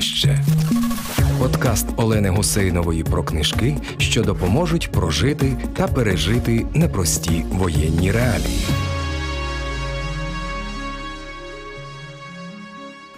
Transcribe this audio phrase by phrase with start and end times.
[0.00, 0.38] найдорожче.
[1.38, 8.64] Подкаст Олени Гусейнової про книжки, що допоможуть прожити та пережити непрості воєнні реалії.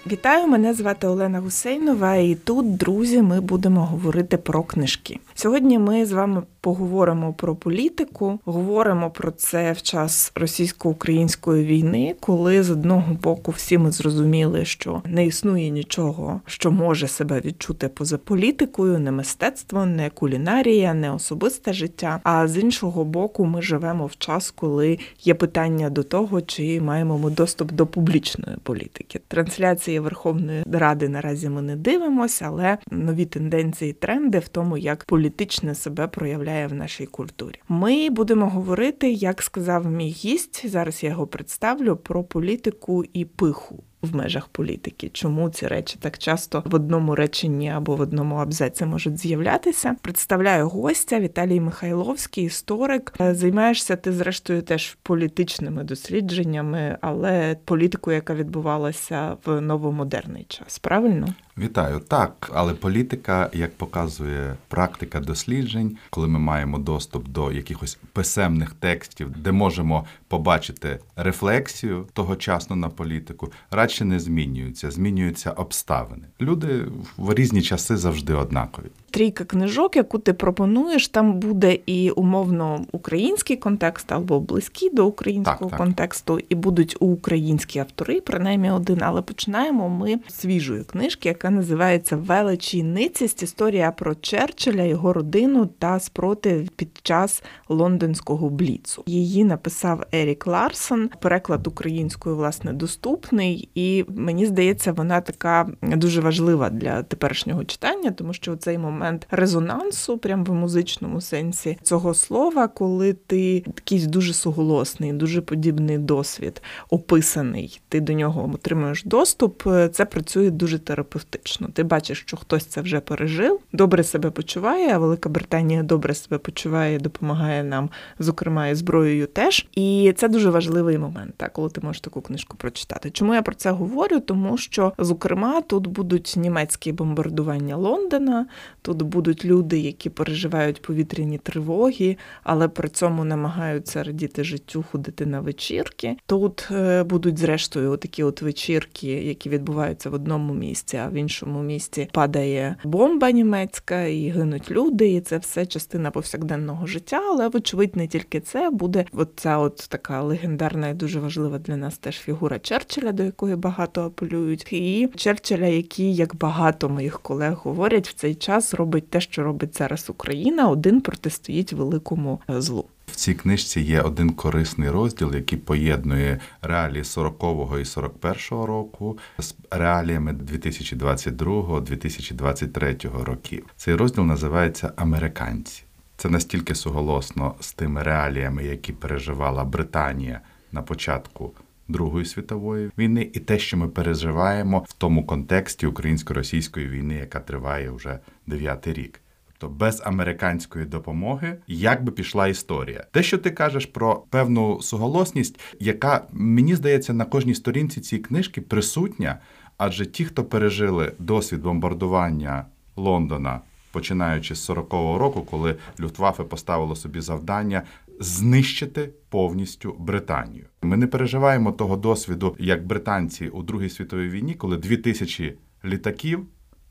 [0.06, 5.18] Вітаю, мене звати Олена Гусейнова, і тут, друзі, ми будемо говорити про книжки.
[5.34, 12.62] Сьогодні ми з вами поговоримо про політику, говоримо про це в час російсько-української війни, коли
[12.62, 18.18] з одного боку всі ми зрозуміли, що не існує нічого, що може себе відчути поза
[18.18, 22.20] політикою, не мистецтво, не кулінарія, не особисте життя.
[22.22, 27.18] А з іншого боку, ми живемо в час, коли є питання до того, чи маємо
[27.18, 29.20] ми доступ до публічної політики.
[29.28, 35.74] Трансляції Верховної Ради наразі ми не дивимося, але нові тенденції, тренди в тому, як політичне
[35.74, 37.60] себе проявляє в нашій культурі.
[37.68, 40.68] Ми будемо говорити, як сказав мій гість.
[40.68, 45.10] Зараз я його представлю про політику і пиху в межах політики.
[45.12, 49.96] Чому ці речі так часто в одному реченні або в одному абзаці можуть з'являтися?
[50.02, 53.14] Представляю гостя Віталій Михайловський, історик.
[53.20, 60.78] Е, займаєшся ти, зрештою, теж політичними дослідженнями, але політикою, яка відбувалася в новомодерний час.
[60.78, 61.34] Правильно?
[61.58, 68.72] Вітаю, так, але політика, як показує практика досліджень, коли ми маємо доступ до якихось писемних
[68.72, 76.26] текстів, де можемо побачити рефлексію тогочасно на політику, радше не змінюються, змінюються обставини.
[76.40, 76.84] Люди
[77.16, 83.56] в різні часи завжди однакові трійка книжок, яку ти пропонуєш, там буде і умовно український
[83.56, 88.98] контекст або близький до українського так, контексту, і будуть українські автори, принаймні один.
[89.02, 93.42] Але починаємо ми з свіжої книжки, яка називається Величі ницість.
[93.42, 99.02] Історія про Черчилля, його родину та спротив під час лондонського бліцу.
[99.06, 101.10] Її написав Ерік Ларсон.
[101.20, 108.32] Переклад українською власне доступний, і мені здається, вона така дуже важлива для теперішнього читання, тому
[108.32, 115.12] що цей момент резонансу, прям в музичному сенсі цього слова, коли ти якийсь дуже суголосний,
[115.12, 119.62] дуже подібний досвід описаний, ти до нього отримуєш доступ.
[119.92, 121.68] Це працює дуже терапевтично.
[121.72, 124.94] Ти бачиш, що хтось це вже пережив, добре себе почуває.
[124.94, 129.66] а Велика Британія добре себе почуває, допомагає нам, зокрема, і зброєю теж.
[129.72, 133.10] І це дуже важливий момент, так, коли ти можеш таку книжку прочитати.
[133.10, 134.20] Чому я про це говорю?
[134.20, 138.46] Тому що, зокрема, тут будуть німецькі бомбардування Лондона.
[138.82, 145.40] Тут будуть люди, які переживають повітряні тривоги, але при цьому намагаються радіти життю, ходити на
[145.40, 146.16] вечірки.
[146.26, 151.62] Тут е, будуть, зрештою, такі от вечірки, які відбуваються в одному місці, а в іншому
[151.62, 155.12] місці падає бомба німецька і гинуть люди.
[155.12, 157.22] І це все частина повсякденного життя.
[157.28, 161.76] Але, вочевидь, не тільки це буде от ця от така легендарна і дуже важлива для
[161.76, 167.54] нас теж фігура Черчилля, до якої багато апелюють, і Черчилля, який, як багато моїх колег
[167.54, 172.84] говорять, в цей час робить те, що робить зараз Україна, один протистоїть великому злу.
[173.06, 179.54] В цій книжці є один корисний розділ, який поєднує реалії 40-го і 41-го року з
[179.70, 183.66] реаліями 2022-2023 років.
[183.76, 185.82] Цей розділ називається Американці.
[186.16, 190.40] Це настільки суголосно з тими реаліями, які переживала Британія
[190.72, 191.52] на початку
[191.88, 197.90] Другої світової війни, і те, що ми переживаємо в тому контексті українсько-російської війни, яка триває
[197.90, 199.20] вже дев'ятий рік.
[199.62, 203.04] Тобто без американської допомоги як би пішла історія.
[203.10, 208.60] Те, що ти кажеш про певну суголосність, яка мені здається на кожній сторінці цієї книжки
[208.60, 209.38] присутня,
[209.78, 212.66] адже ті, хто пережили досвід бомбардування
[212.96, 213.60] Лондона.
[213.92, 217.82] Починаючи з 40-го року, коли Люфтваффе поставило собі завдання
[218.20, 220.66] знищити повністю Британію.
[220.82, 226.46] Ми не переживаємо того досвіду, як британці у Другій світовій війні, коли дві тисячі літаків,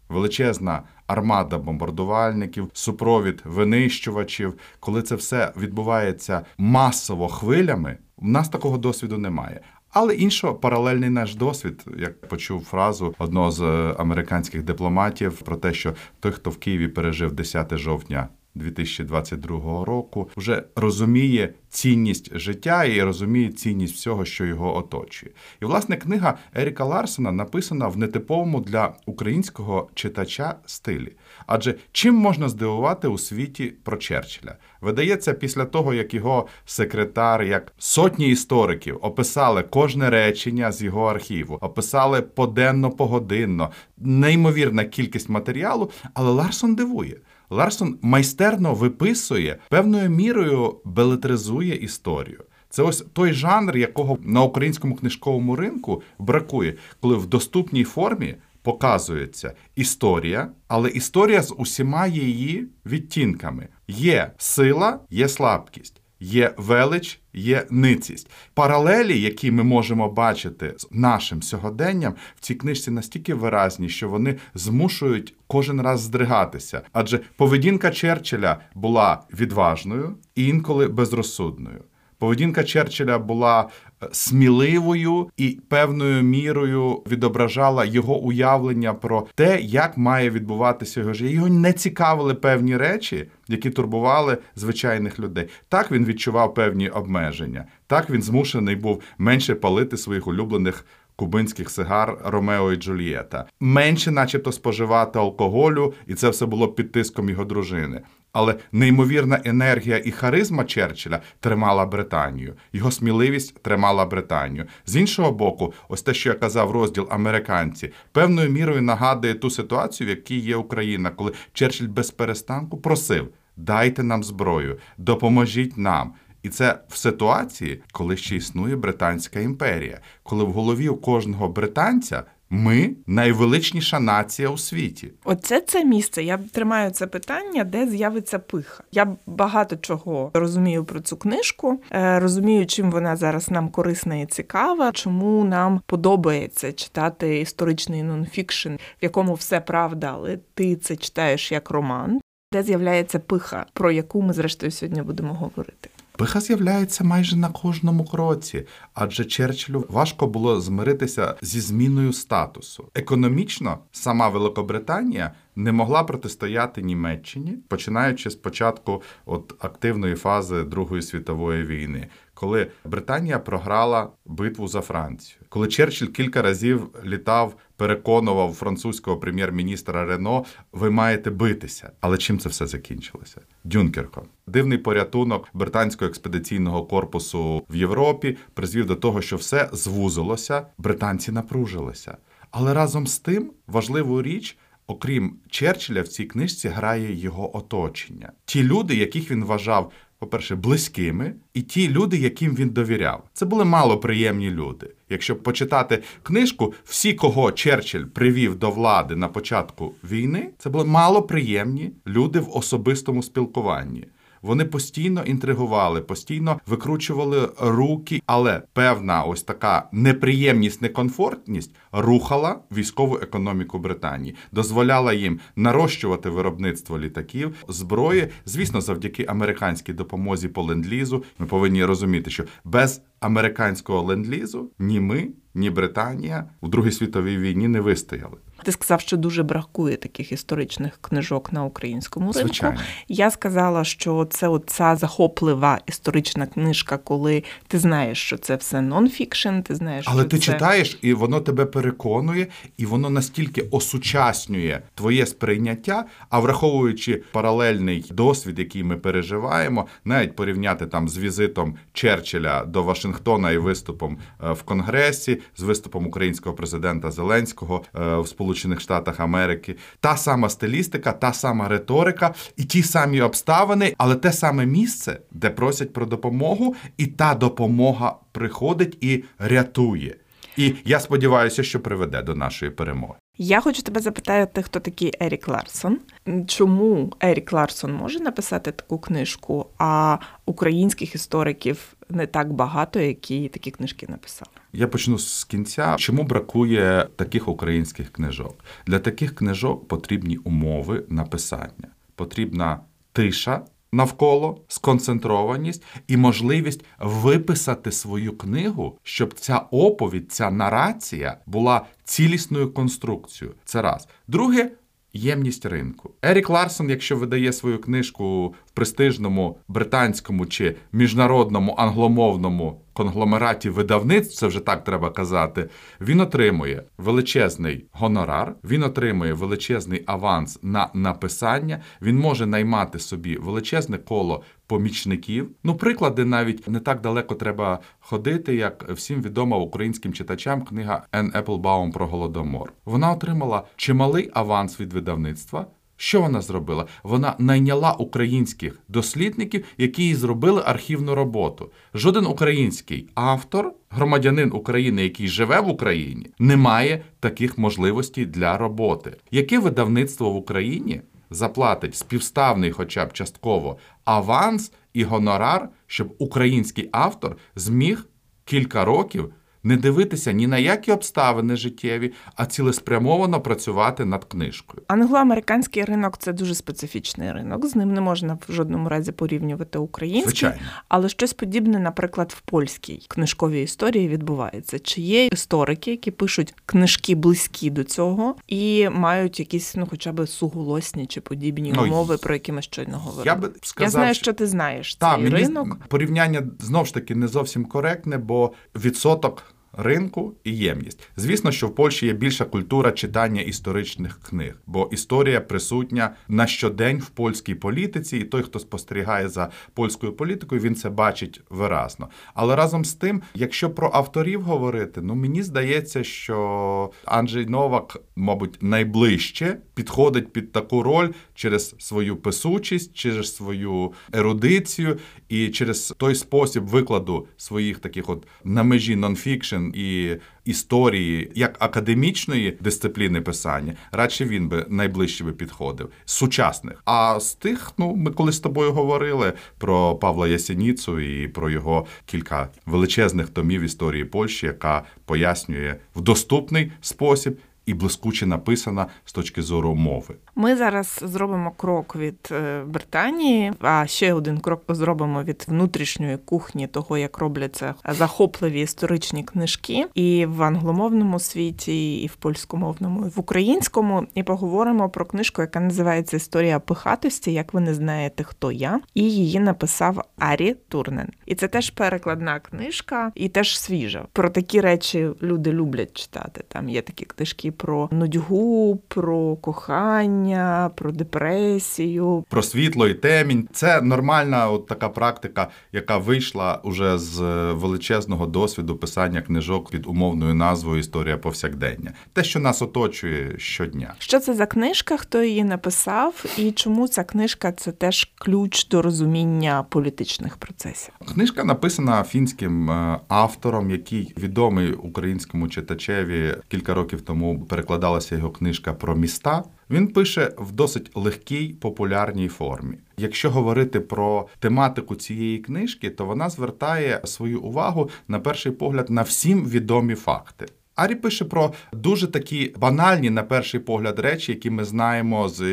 [0.09, 7.97] величезна армада бомбардувальників, супровід винищувачів, коли це все відбувається масово хвилями.
[8.17, 9.61] У нас такого досвіду немає.
[9.89, 13.63] Але іншого паралельний наш досвід, як почув фразу одного з
[13.97, 20.63] американських дипломатів про те, що той, хто в Києві пережив 10 жовтня 2022 року вже
[20.75, 25.31] розуміє цінність життя і розуміє цінність всього, що його оточує.
[25.61, 31.13] І власне книга Еріка Ларсона написана в нетиповому для українського читача стилі.
[31.47, 34.55] Адже чим можна здивувати у світі про Черчилля?
[34.81, 41.57] Видається, після того, як його секретар, як сотні істориків описали кожне речення з його архіву,
[41.61, 47.17] описали поденно, погодинно, неймовірна кількість матеріалу, але Ларсон дивує.
[47.51, 52.43] Ларсон майстерно виписує певною мірою белетризує історію.
[52.69, 59.53] Це ось той жанр, якого на українському книжковому ринку бракує, коли в доступній формі показується
[59.75, 63.67] історія, але історія з усіма її відтінками.
[63.87, 66.00] Є сила, є слабкість.
[66.23, 68.29] Є велич, є ницість.
[68.53, 74.35] Паралелі, які ми можемо бачити з нашим сьогоденням, в цій книжці настільки виразні, що вони
[74.53, 76.81] змушують кожен раз здригатися.
[76.93, 81.83] Адже поведінка Черчилля була відважною і інколи безрозсудною.
[82.17, 83.69] Поведінка Черчилля була
[84.11, 91.33] сміливою і певною мірою відображала його уявлення про те, як має відбуватися його життя.
[91.33, 95.47] Його не цікавили певні речі, які турбували звичайних людей.
[95.69, 97.65] Так він відчував певні обмеження.
[97.87, 100.85] Так він змушений був менше палити своїх улюблених.
[101.15, 107.29] Кубинських сигар Ромео і Джульєта менше, начебто, споживати алкоголю, і це все було під тиском
[107.29, 108.01] його дружини.
[108.33, 114.65] Але неймовірна енергія і харизма Черчилля тримала Британію, його сміливість тримала Британію.
[114.85, 120.07] З іншого боку, ось те, що я казав, розділ американці певною мірою нагадує ту ситуацію,
[120.07, 126.13] в якій є Україна, коли Черчилль без перестанку просив: дайте нам зброю, допоможіть нам.
[126.43, 132.23] І це в ситуації, коли ще існує Британська імперія, коли в голові у кожного британця
[132.51, 135.11] ми найвеличніша нація у світі.
[135.23, 136.23] Оце це місце.
[136.23, 138.83] Я тримаю це питання, де з'явиться пиха.
[138.91, 144.25] Я багато чого розумію про цю книжку, е, розумію, чим вона зараз нам корисна і
[144.25, 151.51] цікава, чому нам подобається читати історичний нонфікшн, в якому все правда, але ти це читаєш
[151.51, 152.21] як роман.
[152.53, 155.89] Де з'являється пиха, про яку ми зрештою сьогодні будемо говорити.
[156.17, 162.89] Пиха з'являється майже на кожному кроці, адже Черчиллю важко було змиритися зі зміною статусу.
[162.95, 171.63] Економічно сама Великобританія не могла протистояти Німеччині, починаючи з початку от активної фази Другої світової
[171.63, 180.05] війни, коли Британія програла битву за Францію, коли Черчилль кілька разів літав, переконував французького прем'єр-міністра
[180.05, 181.91] Рено, ви маєте битися.
[182.01, 183.41] Але чим це все закінчилося?
[183.63, 184.23] Дюнкерком.
[184.47, 192.17] Дивний порятунок британського експедиційного корпусу в Європі призвів до того, що все звузилося, британці напружилися.
[192.51, 194.57] Але разом з тим важливу річ.
[194.87, 198.31] Окрім Черчилля, в цій книжці грає його оточення.
[198.45, 203.23] Ті люди, яких він вважав, по-перше, близькими, і ті люди, яким він довіряв.
[203.33, 204.89] Це були малоприємні люди.
[205.09, 211.91] Якщо почитати книжку, всі, кого Черчилль привів до влади на початку війни, це були малоприємні
[212.07, 214.05] люди в особистому спілкуванні.
[214.41, 223.79] Вони постійно інтригували, постійно викручували руки, але певна ось така неприємність, некомфортність рухала військову економіку
[223.79, 228.27] Британії, дозволяла їм нарощувати виробництво літаків, зброї.
[228.45, 235.27] Звісно, завдяки американській допомозі по ленд-лізу Ми повинні розуміти, що без американського ленд-лізу ні ми,
[235.53, 238.37] ні Британія у Другій світовій війні не вистояли.
[238.63, 242.39] Ти сказав, що дуже бракує таких історичних книжок на українському ринку.
[242.39, 242.79] Звичайно.
[243.07, 249.59] Я сказала, що це оця захоплива історична книжка, коли ти знаєш, що це все нонфікшн,
[249.59, 250.43] ти знаєш, але що ти це...
[250.43, 252.47] читаєш, і воно тебе переконує,
[252.77, 256.05] і воно настільки осучаснює твоє сприйняття.
[256.29, 263.51] А враховуючи паралельний досвід, який ми переживаємо, навіть порівняти там з візитом Черчилля до Вашингтона
[263.51, 269.19] і виступом е, в Конгресі, з виступом українського президента Зеленського е, в Сполучених Сполучених Штатах
[269.19, 275.19] Америки, та сама стилістика, та сама риторика і ті самі обставини, але те саме місце,
[275.31, 280.15] де просять про допомогу, і та допомога приходить і рятує.
[280.57, 283.13] І я сподіваюся, що приведе до нашої перемоги.
[283.37, 285.99] Я хочу тебе запитати, хто такий Ерік Ларсон.
[286.47, 293.71] Чому Ерік Ларсон може написати таку книжку, а українських істориків не так багато, які такі
[293.71, 294.51] книжки написали?
[294.73, 295.95] Я почну з кінця.
[295.99, 298.65] Чому бракує таких українських книжок?
[298.87, 301.87] Для таких книжок потрібні умови написання.
[302.15, 302.79] Потрібна
[303.13, 312.73] тиша навколо, сконцентрованість і можливість виписати свою книгу, щоб ця оповідь, ця нарація була цілісною
[312.73, 313.55] конструкцією.
[313.65, 314.07] Це раз.
[314.27, 314.71] Друге.
[315.13, 316.11] Ємність ринку.
[316.21, 324.47] Ерік Ларсон, якщо видає свою книжку в престижному британському чи міжнародному англомовному конгломераті видавництв, це
[324.47, 325.69] вже так треба казати,
[326.01, 333.97] він отримує величезний гонорар, він отримує величезний аванс на написання, він може наймати собі величезне
[333.97, 335.49] коло помічників.
[335.63, 341.31] Ну, приклади навіть не так далеко треба ходити, як всім відома українським читачам книга Ен
[341.35, 342.73] Еплбаум про голодомор.
[342.85, 345.65] Вона отримала чималий аванс від видавництва
[345.97, 346.85] Що вона зробила?
[347.03, 351.71] Вона найняла українських дослідників, які їй зробили архівну роботу.
[351.93, 359.17] Жоден український автор, громадянин України, який живе в Україні, не має таких можливостей для роботи.
[359.31, 361.01] Яке видавництво в Україні
[361.31, 368.07] заплатить співставний, хоча б частково, аванс і гонорар, щоб український автор зміг
[368.45, 374.83] кілька років не дивитися ні на які обставини життєві, а цілеспрямовано працювати над книжкою.
[374.87, 377.65] Англоамериканський ринок це дуже специфічний ринок.
[377.65, 380.55] З ним не можна в жодному разі порівнювати український, Звичайно.
[380.87, 384.79] але щось подібне, наприклад, в польській книжковій історії відбувається.
[384.79, 390.27] Чи є історики, які пишуть книжки близькі до цього і мають якісь, ну хоча б
[390.27, 393.25] суголосні чи подібні ну, умови, про які ми щойно говорили?
[393.25, 395.77] Я би сказав, я знаю, що ти знаєш та, цей мені ринок.
[395.87, 400.99] Порівняння знову ж таки не зовсім коректне, бо відсоток ринку і ємність.
[401.17, 406.99] Звісно, що в Польщі є більша культура читання історичних книг, бо історія присутня на щодень
[406.99, 412.07] в польській політиці, і той, хто спостерігає за польською політикою, він це бачить виразно.
[412.33, 418.63] Але разом з тим, якщо про авторів говорити, ну мені здається, що Анджей Новак, мабуть,
[418.63, 424.97] найближче підходить під таку роль через свою писучість, через свою ерудицію
[425.29, 432.57] і через той спосіб викладу своїх таких, от на межі нонфікшн і історії як академічної
[432.59, 436.81] дисципліни писання, радше він би найближче би підходив з сучасних.
[436.85, 441.85] А з тих, ну ми коли з тобою говорили про Павла Ясеніцу і про його
[442.05, 449.41] кілька величезних томів історії Польщі, яка пояснює в доступний спосіб і блискуче написана з точки
[449.41, 450.15] зору мови.
[450.35, 456.67] Ми зараз зробимо крок від е, Британії, а ще один крок зробимо від внутрішньої кухні,
[456.67, 463.19] того як робляться захопливі історичні книжки, і в англомовному світі, і в польськомовному, і в
[463.19, 464.07] українському.
[464.15, 467.33] І поговоримо про книжку, яка називається Історія пихатості.
[467.33, 471.09] Як ви не знаєте, хто я, і її написав Арі Турнен.
[471.25, 474.05] І це теж перекладна книжка, і теж свіжа.
[474.13, 476.43] Про такі речі люди люблять читати.
[476.47, 483.47] Там є такі книжки про нудьгу, про кохання, про депресію, про світло і темінь.
[483.53, 490.33] Це нормальна от така практика, яка вийшла уже з величезного досвіду писання книжок під умовною
[490.33, 491.93] назвою Історія повсякдення.
[492.13, 493.93] Те, що нас оточує щодня.
[493.99, 494.97] Що це за книжка?
[494.97, 500.93] Хто її написав, і чому ця книжка це теж ключ до розуміння політичних процесів?
[501.13, 508.73] Книжка написана фінським е, автором, який відомий українському читачеві кілька років тому перекладалася його книжка
[508.73, 509.43] про міста.
[509.69, 512.77] Він пише в досить легкій популярній формі.
[512.97, 519.01] Якщо говорити про тематику цієї книжки, то вона звертає свою увагу на перший погляд на
[519.01, 520.45] всім відомі факти.
[520.75, 525.43] Арі пише про дуже такі банальні, на перший погляд, речі, які ми знаємо з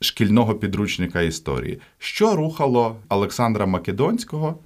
[0.00, 4.58] шкільного підручника історії, що рухало Олександра Македонського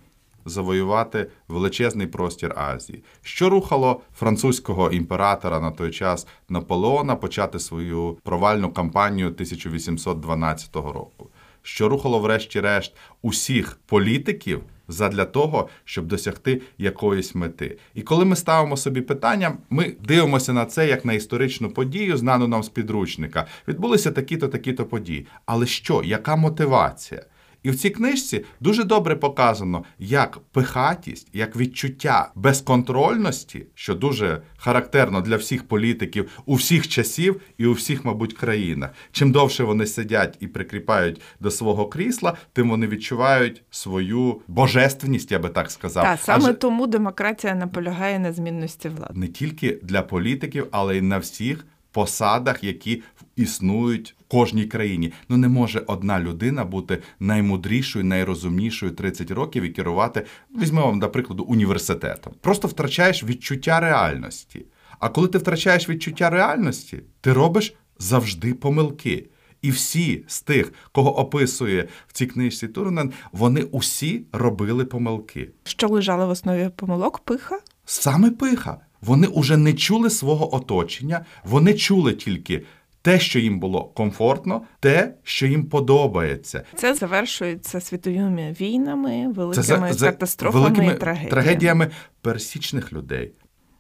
[0.50, 8.73] завоювати величезний простір Азії, що рухало французького імператора на той час Наполеона почати свою провальну
[8.73, 11.28] кампанію 1812 року,
[11.62, 14.62] що рухало, врешті-решт, усіх політиків.
[14.88, 17.78] Задля того, щоб досягти якоїсь мети.
[17.95, 22.49] І коли ми ставимо собі питання, ми дивимося на це як на історичну подію, знану
[22.49, 23.47] нам з підручника.
[23.69, 25.26] Відбулися такі-то, такі-то події.
[25.47, 27.23] Але що, яка мотивація?
[27.62, 35.21] І в цій книжці дуже добре показано, як пихатість, як відчуття безконтрольності, що дуже характерно
[35.21, 38.90] для всіх політиків у всіх часів і у всіх, мабуть, країнах.
[39.12, 45.38] Чим довше вони сидять і прикріпають до свого крісла, тим вони відчувають свою божественність, я
[45.38, 46.05] би так сказав.
[46.05, 46.57] Так, саме Аж...
[46.61, 52.65] тому демократія наполягає на змінності влади не тільки для політиків, але й на всіх посадах,
[52.65, 53.03] які
[53.37, 55.13] існують в кожній країні.
[55.29, 60.27] Ну не може одна людина бути наймудрішою, найрозумнішою 30 років і керувати,
[60.61, 62.33] візьмемо, до прикладу, університетом.
[62.41, 64.67] Просто втрачаєш відчуття реальності.
[64.99, 69.27] А коли ти втрачаєш відчуття реальності, ти робиш завжди помилки.
[69.63, 75.51] І всі з тих, кого описує в цій книжці Турнен, вони усі робили помилки.
[75.65, 77.19] Що лежало в основі помилок?
[77.19, 77.59] Пиха?
[77.85, 78.81] Саме пиха.
[79.02, 82.62] Вони уже не чули свого оточення, вони чули тільки
[83.02, 86.62] те, що їм було комфортно, те, що їм подобається.
[86.75, 91.30] Це завершується світовими війнами, великими Це за, катастрофами великими і трагедіями.
[91.30, 91.90] трагедіями
[92.21, 93.33] пересічних людей.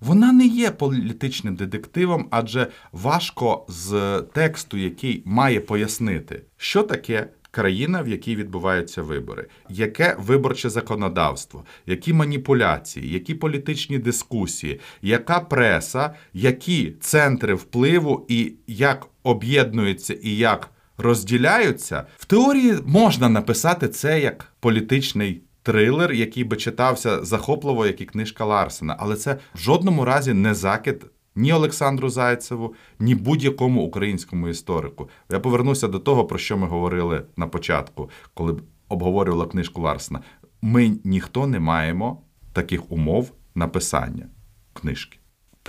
[0.00, 8.02] Вона не є політичним детективом, адже важко з тексту, який має пояснити, що таке країна,
[8.02, 16.94] в якій відбуваються вибори, яке виборче законодавство, які маніпуляції, які політичні дискусії, яка преса, які
[17.00, 25.42] центри впливу і як об'єднуються і як розділяються, в теорії можна написати це як політичний.
[25.70, 30.54] Трилер, який би читався захопливо, як і книжка Ларсена, але це в жодному разі не
[30.54, 35.08] закид ні Олександру Зайцеву, ні будь-якому українському історику.
[35.30, 38.56] Я повернуся до того, про що ми говорили на початку, коли
[38.88, 40.20] обговорювала книжку Ларсена.
[40.62, 44.26] Ми ніхто не маємо таких умов написання
[44.72, 45.19] книжки.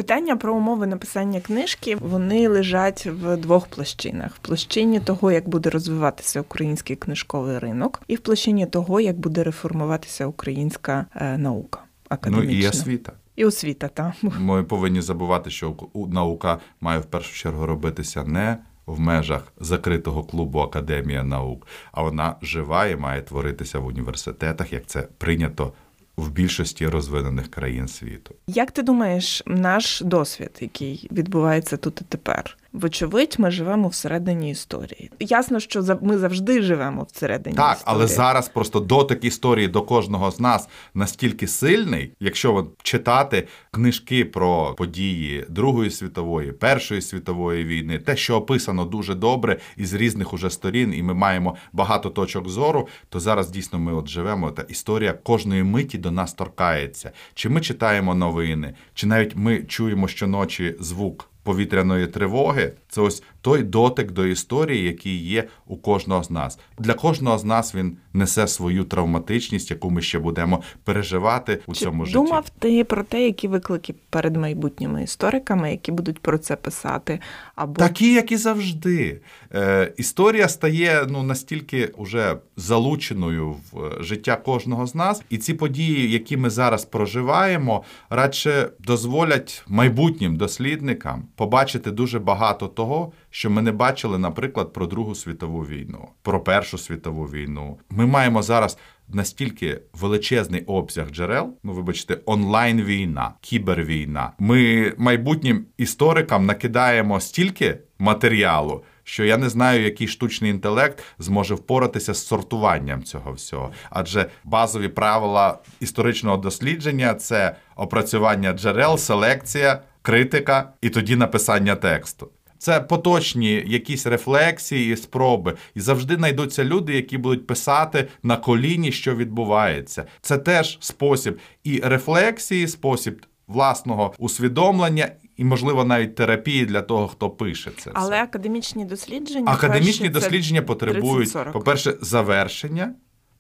[0.01, 5.69] Питання про умови написання книжки вони лежать в двох площинах: в площині того, як буде
[5.69, 11.79] розвиватися український книжковий ринок, і в площині того, як буде реформуватися українська е, наука.
[12.09, 12.53] Академічна.
[12.53, 13.11] Ну і освіта.
[13.35, 14.13] І освіта, так.
[14.39, 20.59] Ми повинні забувати, що наука має в першу чергу робитися не в межах закритого клубу
[20.59, 25.73] Академія наук, а вона жива і має творитися в університетах, як це прийнято
[26.21, 28.35] в більшості розвинених країн світу.
[28.47, 35.11] Як ти думаєш, наш досвід, який відбувається тут і тепер, Вочевидь, ми живемо всередині історії.
[35.19, 37.55] Ясно, що ми завжди живемо всередині.
[37.55, 37.95] Так, історії.
[37.97, 44.73] але зараз просто дотик історії до кожного з нас настільки сильний, якщо читати книжки про
[44.77, 50.93] події Другої світової, Першої світової війни, те, що описано дуже добре із різних уже сторін,
[50.93, 54.51] і ми маємо багато точок зору, то зараз дійсно ми от живемо.
[54.51, 57.11] Та історія кожної миті до нас торкається.
[57.33, 62.73] Чи ми читаємо новини, чи навіть ми чуємо щоночі звук повітряної тривоги.
[62.89, 66.59] Це ось той дотик до історії, який є у кожного з нас.
[66.79, 71.79] Для кожного з нас він несе свою травматичність, яку ми ще будемо переживати у Чи
[71.79, 72.17] цьому житті.
[72.17, 77.19] Думав ти про те, які виклики перед майбутніми істориками, які будуть про це писати,
[77.55, 79.21] або такі, як і завжди.
[79.53, 85.53] Е, Історія стає ну настільки уже залученою в е, життя кожного з нас, і ці
[85.53, 93.61] події, які ми зараз проживаємо, радше дозволять майбутнім дослідникам побачити дуже багато того, що ми
[93.61, 97.79] не бачили, наприклад, про Другу світову війну, про Першу світову війну.
[97.89, 98.77] Ми маємо зараз.
[99.13, 104.31] Настільки величезний обсяг джерел, ну вибачте, онлайн війна, кібервійна.
[104.39, 112.13] Ми майбутнім історикам накидаємо стільки матеріалу, що я не знаю, який штучний інтелект зможе впоратися
[112.13, 113.71] з сортуванням цього всього.
[113.89, 122.29] Адже базові правила історичного дослідження це опрацювання джерел, селекція, критика і тоді написання тексту.
[122.61, 128.91] Це поточні якісь рефлексії, і спроби, і завжди знайдуться люди, які будуть писати на коліні,
[128.91, 130.05] що відбувається.
[130.21, 135.11] Це теж спосіб і рефлексії, спосіб власного усвідомлення.
[135.37, 137.91] І, можливо, навіть терапії для того, хто пише це.
[137.93, 138.23] Але все.
[138.23, 142.93] академічні дослідження академічні перші, дослідження потребують, по-перше, завершення